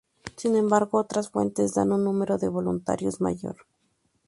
[0.35, 3.67] Sin embargo, otras fuentes dan un número de voluntarios mayor.